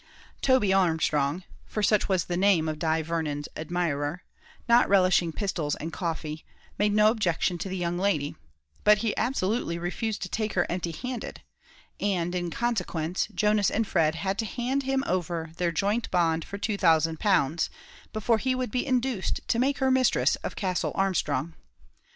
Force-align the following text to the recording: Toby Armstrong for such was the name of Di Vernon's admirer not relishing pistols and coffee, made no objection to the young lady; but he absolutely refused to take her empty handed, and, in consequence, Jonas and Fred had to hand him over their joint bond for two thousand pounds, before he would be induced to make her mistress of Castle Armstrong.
Toby 0.41 0.73
Armstrong 0.73 1.43
for 1.67 1.83
such 1.83 2.09
was 2.09 2.25
the 2.25 2.35
name 2.35 2.67
of 2.67 2.79
Di 2.79 3.03
Vernon's 3.03 3.47
admirer 3.55 4.23
not 4.67 4.89
relishing 4.89 5.31
pistols 5.31 5.75
and 5.75 5.93
coffee, 5.93 6.43
made 6.79 6.91
no 6.91 7.11
objection 7.11 7.59
to 7.59 7.69
the 7.69 7.77
young 7.77 7.99
lady; 7.99 8.35
but 8.83 8.97
he 9.05 9.15
absolutely 9.15 9.77
refused 9.77 10.23
to 10.23 10.27
take 10.27 10.53
her 10.53 10.65
empty 10.71 10.89
handed, 10.91 11.43
and, 11.99 12.33
in 12.33 12.49
consequence, 12.49 13.27
Jonas 13.35 13.69
and 13.69 13.85
Fred 13.85 14.15
had 14.15 14.39
to 14.39 14.45
hand 14.47 14.81
him 14.81 15.03
over 15.05 15.51
their 15.57 15.71
joint 15.71 16.09
bond 16.09 16.45
for 16.45 16.57
two 16.57 16.77
thousand 16.77 17.19
pounds, 17.19 17.69
before 18.11 18.39
he 18.39 18.55
would 18.55 18.71
be 18.71 18.83
induced 18.83 19.41
to 19.49 19.59
make 19.59 19.77
her 19.77 19.91
mistress 19.91 20.35
of 20.37 20.55
Castle 20.55 20.93
Armstrong. 20.95 21.53